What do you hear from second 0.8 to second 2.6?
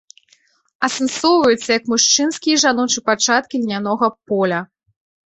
Асэнсоўваюцца як мужчынскі і